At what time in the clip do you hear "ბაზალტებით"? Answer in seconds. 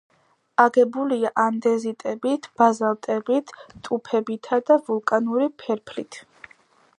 2.61-3.53